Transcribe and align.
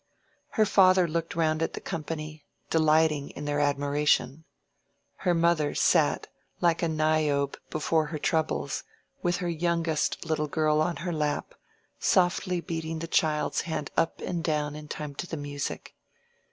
Her 0.57 0.65
father 0.65 1.07
looked 1.07 1.35
round 1.35 1.61
at 1.61 1.73
the 1.73 1.79
company, 1.79 2.43
delighting 2.71 3.29
in 3.29 3.45
their 3.45 3.59
admiration. 3.59 4.45
Her 5.17 5.35
mother 5.35 5.75
sat, 5.75 6.25
like 6.59 6.81
a 6.81 6.87
Niobe 6.87 7.55
before 7.69 8.07
her 8.07 8.17
troubles, 8.17 8.83
with 9.21 9.37
her 9.37 9.47
youngest 9.47 10.25
little 10.25 10.47
girl 10.47 10.81
on 10.81 10.95
her 11.05 11.13
lap, 11.13 11.53
softly 11.99 12.61
beating 12.61 12.97
the 12.97 13.07
child's 13.07 13.61
hand 13.61 13.91
up 13.95 14.21
and 14.21 14.43
down 14.43 14.75
in 14.75 14.87
time 14.87 15.13
to 15.13 15.27
the 15.27 15.37
music. 15.37 15.93